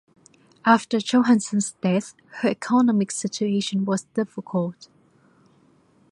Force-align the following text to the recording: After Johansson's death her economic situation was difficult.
After 0.65 0.97
Johansson's 0.97 1.73
death 1.73 2.15
her 2.37 2.49
economic 2.49 3.11
situation 3.11 3.85
was 3.85 4.05
difficult. 4.15 4.87